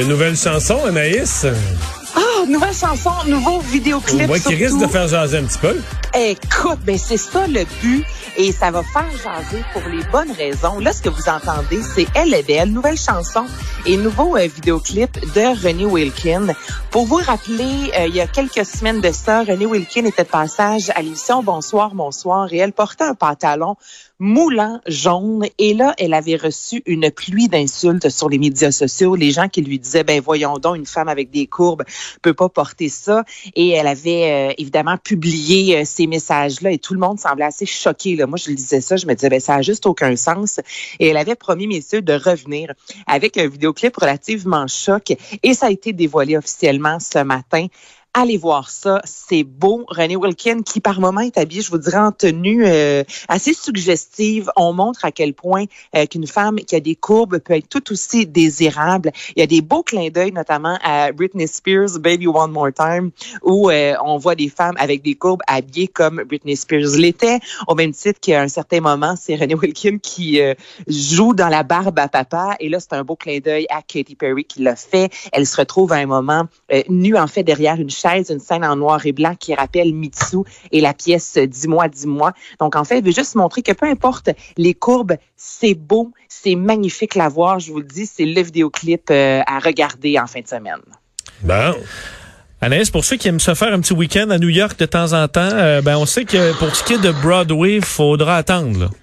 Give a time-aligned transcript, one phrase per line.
[0.00, 1.46] une nouvelle chanson, Anaïs?
[2.16, 4.26] Ah, nouvelle chanson, nouveau vidéoclip.
[4.26, 5.76] Moi qui risque de faire jaser un petit peu.
[6.14, 8.04] Écoute, ben c'est ça le but
[8.36, 10.78] et ça va faire jaser pour les bonnes raisons.
[10.78, 12.06] Là, ce que vous entendez, c'est
[12.46, 13.44] belle, nouvelle chanson
[13.86, 16.48] et nouveau euh, vidéoclip de René Wilkin.
[16.90, 20.28] Pour vous rappeler, euh, il y a quelques semaines de ça, René Wilkin était de
[20.28, 23.76] passage à l'émission Bonsoir, bonsoir et elle portait un pantalon
[24.22, 25.46] moulant jaune.
[25.58, 29.16] Et là, elle avait reçu une pluie d'insultes sur les médias sociaux.
[29.16, 31.82] Les gens qui lui disaient, ben voyons donc, une femme avec des courbes
[32.22, 33.24] peut pas porter ça.
[33.56, 37.66] Et elle avait euh, évidemment publié euh, ces messages-là et tout le monde semblait assez
[37.66, 38.14] choqué.
[38.14, 38.28] Là.
[38.28, 40.60] Moi, je lisais ça, je me disais, ben ça a juste aucun sens.
[41.00, 42.72] Et elle avait promis, messieurs, de revenir
[43.08, 45.14] avec un vidéoclip relativement choc.
[45.42, 47.66] Et ça a été dévoilé officiellement ce matin.
[48.14, 49.86] Allez voir ça, c'est beau.
[49.88, 54.50] René Wilkin, qui par moment est habillé, je vous dirais, en tenue euh, assez suggestive.
[54.54, 55.64] On montre à quel point
[55.96, 59.12] euh, qu'une femme qui a des courbes peut être tout aussi désirable.
[59.34, 63.12] Il y a des beaux clins d'œil, notamment à Britney Spears, Baby One More Time,
[63.42, 67.38] où euh, on voit des femmes avec des courbes habillées comme Britney Spears l'était.
[67.66, 70.38] Au même titre qu'à un certain moment, c'est René Wilkin qui
[70.86, 72.56] joue dans la barbe à papa.
[72.60, 75.08] Et là, c'est un beau clin d'œil à Katy Perry qui l'a fait.
[75.32, 76.44] Elle se retrouve à un moment
[76.90, 80.38] nue, en fait, derrière une une scène en noir et blanc qui rappelle Mitsu
[80.70, 82.32] et la pièce Dis-moi, dis-moi.
[82.60, 86.54] Donc, en fait, elle veut juste montrer que peu importe les courbes, c'est beau, c'est
[86.54, 87.58] magnifique à voir.
[87.58, 90.80] Je vous le dis, c'est le vidéoclip euh, à regarder en fin de semaine.
[91.42, 91.74] Bon.
[92.60, 95.12] Anaïs, pour ceux qui aiment se faire un petit week-end à New York de temps
[95.14, 98.36] en temps, euh, ben on sait que pour ce qui est de Broadway, il faudra
[98.36, 98.90] attendre.
[98.94, 99.01] Il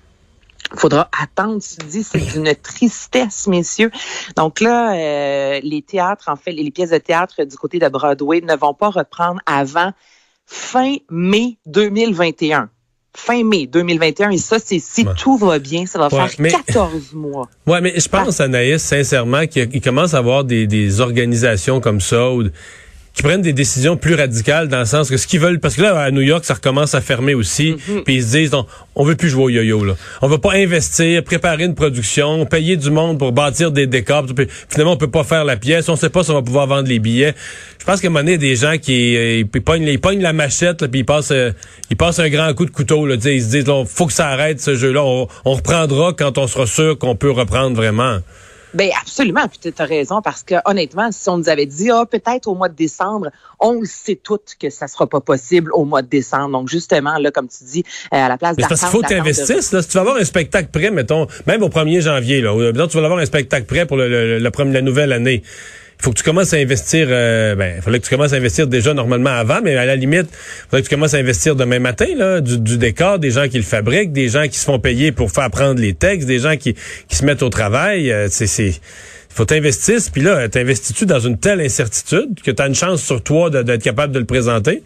[0.75, 3.92] faudra attendre, tu dis, c'est une tristesse, messieurs.
[4.36, 8.42] Donc là, euh, les théâtres, en fait, les pièces de théâtre du côté de Broadway
[8.42, 9.92] ne vont pas reprendre avant
[10.45, 12.70] fin mai 2021
[13.16, 14.31] fin mai 2021.
[14.31, 17.50] Et ça, c'est si tout va bien, ça va faire 14 mois.
[17.68, 22.31] Ouais, mais je pense, Anaïs, sincèrement, qu'il commence à avoir des, des organisations comme ça
[22.31, 22.44] ou
[23.19, 25.81] qui prennent des décisions plus radicales dans le sens que ce qu'ils veulent, parce que
[25.81, 28.03] là, à New York, ça recommence à fermer aussi, mhm.
[28.06, 28.66] puis ils se disent, on,
[28.96, 29.96] on veut plus jouer au yo-yo, là.
[30.22, 34.47] On va pas investir, préparer une production, payer du monde pour bâtir des décors, puis
[34.69, 36.88] finalement, on peut pas faire la pièce, on sait pas si on va pouvoir vendre
[36.88, 37.35] les billets.
[37.78, 40.31] Je pense qu'à un moment donné, des gens qui euh, ils pognent, ils pognent la
[40.31, 41.51] machette, puis ils passent, euh,
[41.91, 44.30] ils passent un grand coup de couteau, là, ils se disent, là, faut que ça
[44.30, 48.19] arrête, ce jeu-là, on, on reprendra quand on sera sûr qu'on peut reprendre vraiment.
[48.74, 52.06] Ben absolument, puis tu as raison parce que honnêtement, si on nous avait dit ah
[52.06, 55.85] peut-être au mois de décembre, on le sait toutes que ça sera pas possible au
[55.85, 56.52] mois de décembre.
[56.52, 59.56] Donc justement là comme tu dis euh, à la place d'attendre parce qu'il faut t'investir
[59.56, 62.97] là, si tu vas avoir un spectacle prêt mettons même au 1er janvier là, tu
[62.97, 65.44] vas avoir un spectacle prêt pour le, le, la nouvelle année
[66.02, 67.08] faut que tu commences à investir.
[67.10, 69.96] Euh, ben, il fallait que tu commences à investir déjà normalement avant, mais à la
[69.96, 70.28] limite,
[70.72, 73.64] il que tu commences à investir demain matin là, du, décor, des gens qui le
[73.64, 76.76] fabriquent, des gens qui se font payer pour faire prendre les textes, des gens qui,
[77.08, 78.12] qui se mettent au travail.
[78.12, 78.80] Euh, c'est, c'est,
[79.30, 80.00] faut t'investir.
[80.12, 83.84] Puis là, t'investis-tu dans une telle incertitude que tu as une chance sur toi d'être
[83.84, 84.84] capable de le présenter?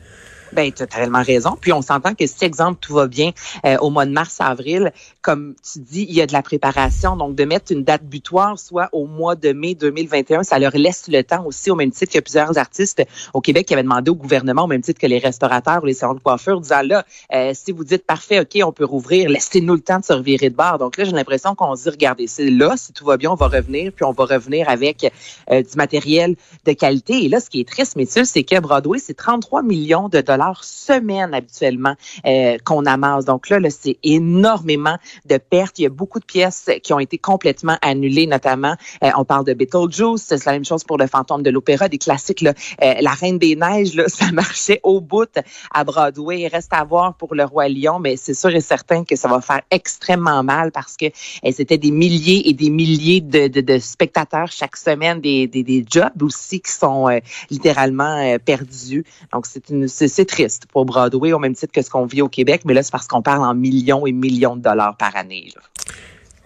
[0.53, 1.57] Ben, tu as tellement raison.
[1.59, 3.31] Puis on s'entend que si, exemple, tout va bien
[3.65, 4.91] euh, au mois de mars, avril,
[5.21, 7.15] comme tu dis, il y a de la préparation.
[7.15, 11.07] Donc, de mettre une date butoir, soit au mois de mai 2021, ça leur laisse
[11.07, 13.03] le temps aussi, au même titre qu'il y a plusieurs artistes
[13.33, 15.93] au Québec qui avaient demandé au gouvernement, au même titre que les restaurateurs ou les
[15.93, 17.03] salons de coiffure, disant là,
[17.33, 20.49] euh, si vous dites parfait, OK, on peut rouvrir, laissez-nous le temps de se revirer
[20.49, 20.77] de bord.
[20.77, 23.35] Donc là, j'ai l'impression qu'on se dit, regardez, c'est là, si tout va bien, on
[23.35, 25.11] va revenir, puis on va revenir avec
[25.51, 26.35] euh, du matériel
[26.65, 27.25] de qualité.
[27.25, 30.42] Et là, ce qui est triste, messieurs, c'est que Broadway, c'est 33 millions de dollars
[30.61, 31.95] semaine habituellement
[32.25, 33.25] euh, qu'on amasse.
[33.25, 35.79] Donc là, là c'est énormément de pertes.
[35.79, 39.45] Il y a beaucoup de pièces qui ont été complètement annulées, notamment, euh, on parle
[39.45, 42.93] de Beetlejuice, c'est la même chose pour le fantôme de l'opéra, des classiques, là, euh,
[43.01, 45.29] La Reine des Neiges, là, ça marchait au bout
[45.73, 46.41] à Broadway.
[46.41, 49.27] Il reste à voir pour le Roi Lion, mais c'est sûr et certain que ça
[49.27, 51.05] va faire extrêmement mal parce que
[51.51, 57.07] c'était des milliers et des milliers de, spectateurs chaque semaine, des, jobs aussi qui sont
[57.49, 59.05] littéralement perdus.
[59.31, 62.27] Donc c'est une c'est triste pour Broadway, au même titre que ce qu'on vit au
[62.27, 65.47] Québec, mais là, c'est parce qu'on parle en millions et millions de dollars par année.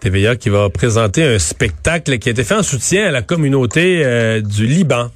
[0.00, 4.04] TVA qui va présenter un spectacle qui a été fait en soutien à la communauté
[4.04, 5.08] euh, du Liban.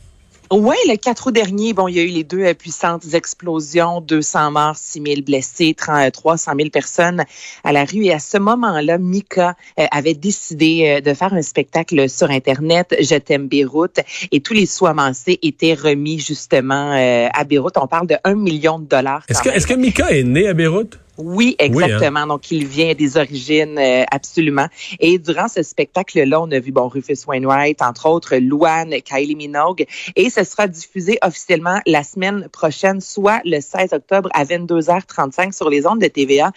[0.54, 4.02] Oui, le 4 août dernier, bon, il y a eu les deux euh, puissantes explosions,
[4.02, 7.24] 200 morts, 6 000 blessés, 300 000 personnes
[7.64, 8.04] à la rue.
[8.04, 12.94] Et à ce moment-là, Mika euh, avait décidé euh, de faire un spectacle sur Internet,
[13.00, 14.00] Je t'aime Beyrouth,
[14.30, 16.92] et tous les sous amassés étaient remis justement
[17.32, 17.78] à Beyrouth.
[17.78, 19.24] On parle de 1 million de dollars.
[19.28, 20.98] Est-ce que, que Mika est né à Beyrouth?
[21.22, 21.64] Oui, hein.
[21.66, 22.26] exactement.
[22.26, 24.66] Donc, il vient des origines, euh, absolument.
[25.00, 29.86] Et durant ce spectacle-là, on a vu, bon, Rufus Wainwright, entre autres, Luan, Kylie Minogue.
[30.16, 35.70] Et ce sera diffusé officiellement la semaine prochaine, soit le 16 octobre à 22h35 sur
[35.70, 36.52] les ondes de TVA.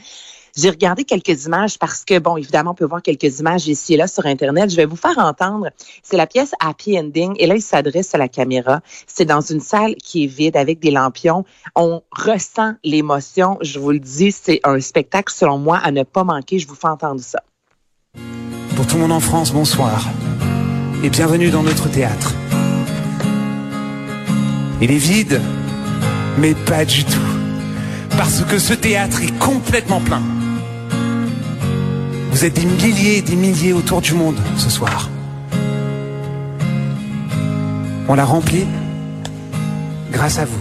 [0.58, 3.98] J'ai regardé quelques images parce que, bon, évidemment, on peut voir quelques images ici et
[3.98, 4.70] là sur Internet.
[4.70, 5.68] Je vais vous faire entendre.
[6.02, 7.36] C'est la pièce Happy Ending.
[7.40, 8.80] Et là, il s'adresse à la caméra.
[9.06, 11.44] C'est dans une salle qui est vide avec des lampions.
[11.76, 13.58] On ressent l'émotion.
[13.62, 16.58] Je vous le dis, c'est un spectacle, selon moi, à ne pas manquer.
[16.58, 17.44] Je vous fais entendre ça.
[18.78, 20.08] Pour tout le monde en France, bonsoir.
[21.04, 22.34] Et bienvenue dans notre théâtre.
[24.82, 25.42] Il est vide,
[26.38, 27.20] mais pas du tout.
[28.12, 30.22] Parce que ce théâtre est complètement plein.
[32.36, 35.10] Vous êtes des milliers et des milliers autour du monde ce soir.
[38.10, 38.66] On l'a rempli
[40.12, 40.60] grâce à vous.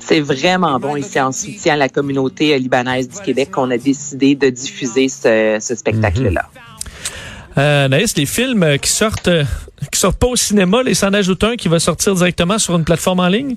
[0.00, 4.34] C'est vraiment bon ici en soutien à la communauté libanaise du Québec qu'on a décidé
[4.34, 6.50] de diffuser ce, ce spectacle-là.
[7.56, 9.30] Euh, Naïs, les films qui sortent,
[9.92, 12.84] qui sortent pas au cinéma, les s'en ajoutent un qui va sortir directement sur une
[12.84, 13.54] plateforme en ligne?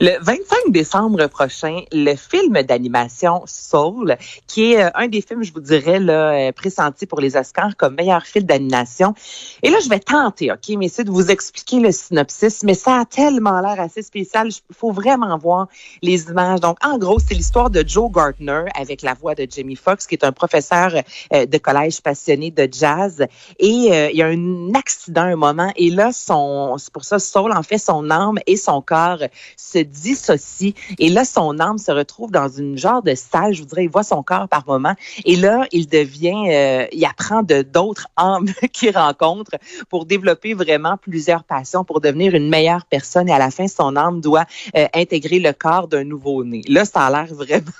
[0.00, 4.16] Le 25 décembre prochain, le film d'animation Soul,
[4.48, 7.76] qui est euh, un des films, je vous dirais, là, euh, pressenti pour les Oscars
[7.76, 9.14] comme meilleur film d'animation.
[9.62, 13.02] Et là, je vais tenter, OK, mais c'est de vous expliquer le synopsis, mais ça
[13.02, 14.48] a tellement l'air assez spécial.
[14.48, 15.68] Il faut vraiment voir
[16.02, 16.58] les images.
[16.58, 20.16] Donc, en gros, c'est l'histoire de Joe Gardner avec la voix de Jamie Foxx, qui
[20.16, 20.92] est un professeur
[21.32, 23.24] euh, de collège passionné de jazz.
[23.60, 27.52] Et il y a un accident, un moment, et là, son, c'est pour ça, Soul,
[27.52, 29.20] en fait, son âme et son corps
[29.56, 30.74] se dissocie.
[30.98, 33.90] Et là, son âme se retrouve dans une genre de salle, je vous dirais, il
[33.90, 34.94] voit son corps par moment.
[35.24, 39.52] Et là, il devient, euh, il apprend de d'autres âmes qu'il rencontre
[39.88, 43.28] pour développer vraiment plusieurs passions, pour devenir une meilleure personne.
[43.28, 44.44] Et à la fin, son âme doit
[44.76, 46.62] euh, intégrer le corps d'un nouveau-né.
[46.68, 47.72] Là, ça a l'air vraiment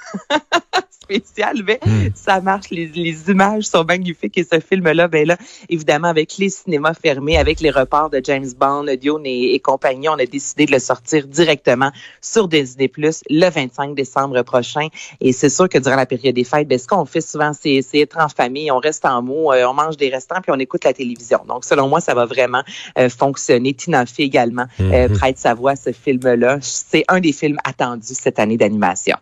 [1.04, 2.08] spécial, mais hmm.
[2.14, 2.70] ça marche.
[2.70, 5.36] Les, les, images sont magnifiques et ce film-là, ben là,
[5.68, 10.08] évidemment, avec les cinémas fermés, avec les reports de James Bond, Dune et, et compagnie,
[10.08, 11.90] on a décidé de le sortir directement
[12.20, 14.88] sur Disney Plus le 25 décembre prochain.
[15.20, 17.82] Et c'est sûr que durant la période des fêtes, ben, ce qu'on fait souvent, c'est
[17.94, 20.84] être en famille, on reste en mots, euh, on mange des restaurants puis on écoute
[20.84, 21.40] la télévision.
[21.46, 22.62] Donc, selon moi, ça va vraiment
[22.98, 23.74] euh, fonctionner.
[23.74, 25.18] Tina Fey également euh, mhm.
[25.18, 26.58] prête sa voix à ce film-là.
[26.60, 29.16] C'est un des films attendus cette année d'animation.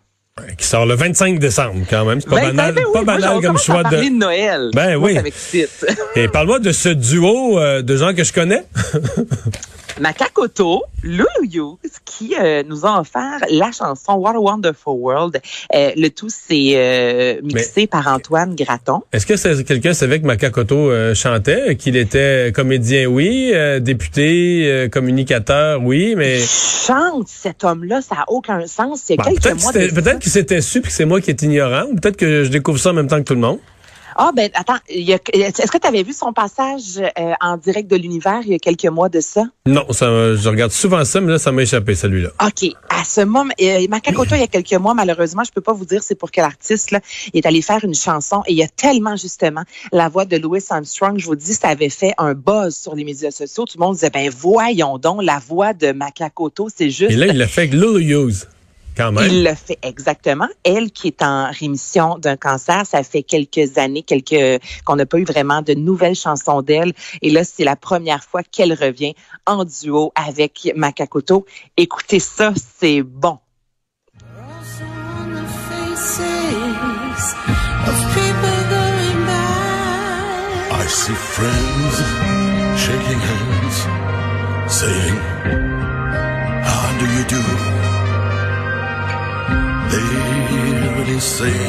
[0.57, 2.19] Qui sort le 25 décembre, quand même.
[2.19, 3.97] C'est pas ben, banal, ben pas banal comme choix de.
[3.97, 4.71] de Noël.
[4.73, 5.19] Ben oui.
[6.15, 8.63] Et parle-moi de ce duo de gens que je connais.
[9.99, 15.39] Makakoto, Lulu qui euh, nous a offert la chanson What a Wonderful World.
[15.73, 19.01] Euh, le tout, c'est euh, mixé par Antoine Graton.
[19.11, 26.39] Est-ce que quelqu'un savait que Makakoto chantait, qu'il était comédien, oui, député, communicateur, oui, mais...
[26.39, 29.03] chante, cet homme-là, ça n'a aucun sens.
[29.07, 32.49] Peut-être qu'il s'était su puis que c'est moi qui est ignorant, ou peut-être que je
[32.49, 33.59] découvre ça en même temps que tout le monde.
[34.15, 38.41] Ah ben attends, est-ce que tu avais vu son passage euh, en direct de l'univers
[38.43, 39.43] il y a quelques mois de ça?
[39.65, 42.29] Non, ça, je regarde souvent ça, mais là ça m'a échappé celui-là.
[42.45, 45.73] Ok, à ce moment, euh, Macacoto il y a quelques mois, malheureusement, je peux pas
[45.73, 46.99] vous dire c'est pour quel artiste là,
[47.33, 50.37] il est allé faire une chanson et il y a tellement justement la voix de
[50.37, 53.65] Louis Armstrong, je vous dis, ça avait fait un buzz sur les médias sociaux.
[53.65, 57.11] Tout le monde disait ben voyons donc la voix de Macacoto, c'est juste.
[57.11, 58.47] Et là il l'a fait avec Hughes.
[58.97, 60.47] Il le fait exactement.
[60.63, 65.19] Elle qui est en rémission d'un cancer, ça fait quelques années, quelques qu'on n'a pas
[65.19, 66.93] eu vraiment de nouvelles chansons d'elle.
[67.21, 71.45] Et là, c'est la première fois qu'elle revient en duo avec Makakoto.
[71.77, 73.39] Écoutez ça, c'est bon.
[80.75, 81.97] I see friends
[82.77, 83.77] shaking hands,
[84.69, 85.17] saying,
[86.65, 87.82] How do you do?
[91.23, 91.63] Sing.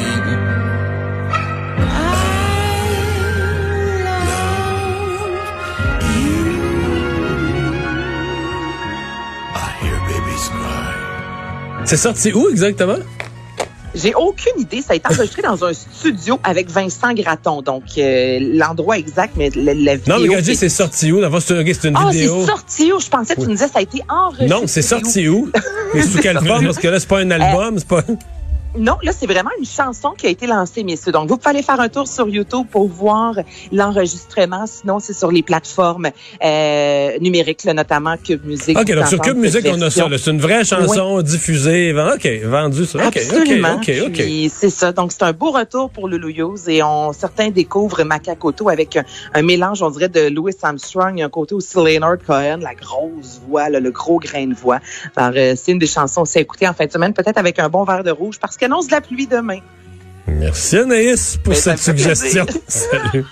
[11.85, 12.97] C'est sorti où exactement?
[13.95, 14.81] J'ai aucune idée.
[14.81, 17.61] Ça a été enregistré dans un studio avec Vincent Gratton.
[17.61, 20.13] Donc, euh, l'endroit exact, mais la, la vidéo...
[20.13, 21.21] Non, mais regardez, c'est sorti où?
[21.39, 22.41] c'est une ah, vidéo.
[22.41, 22.99] c'est sorti où?
[22.99, 24.47] Je pensais que tu me disais ça a été enregistré.
[24.47, 25.49] Non, c'est sorti où?
[25.93, 26.65] Et sous quelle forme?
[26.65, 28.03] Parce que là, c'est pas un album, c'est pas...
[28.77, 31.11] Non, là, c'est vraiment une chanson qui a été lancée, messieurs.
[31.11, 33.35] Donc, vous pouvez aller faire un tour sur YouTube pour voir
[33.71, 34.65] l'enregistrement.
[34.67, 36.09] Sinon, c'est sur les plateformes
[36.43, 38.77] euh, numériques, là, notamment Cube Music.
[38.77, 40.07] OK, donc sur Cube Music, on a ça.
[40.17, 41.93] C'est une vraie chanson diffusée.
[41.93, 43.07] OK, vendue ça.
[43.07, 43.75] OK, Absolument.
[43.75, 44.91] OK, OK, C'est ça.
[44.91, 46.35] Donc, c'est un beau retour pour Louis
[46.67, 48.97] et on, certains découvrent Macacoto avec
[49.33, 51.13] un, mélange, on dirait, de Louis Armstrong.
[51.15, 54.53] Il y a un côté aussi Leonard Cohen, la grosse voix, le gros grain de
[54.53, 54.79] voix.
[55.15, 57.69] Alors, euh, c'est une des chansons à écouter en fin de semaine, peut-être avec un
[57.69, 59.59] bon verre de rouge parce que annonce de la pluie demain.
[60.27, 62.45] Merci Anaïs pour cette suggestion.
[62.67, 63.25] Salut.